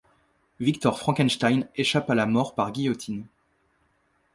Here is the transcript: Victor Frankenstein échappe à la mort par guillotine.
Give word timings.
Victor 0.59 0.97
Frankenstein 0.97 1.67
échappe 1.75 2.09
à 2.09 2.15
la 2.15 2.25
mort 2.25 2.55
par 2.55 2.71
guillotine. 2.71 3.27